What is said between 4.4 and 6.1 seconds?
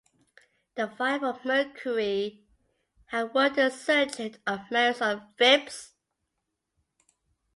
of marines on "Phipps".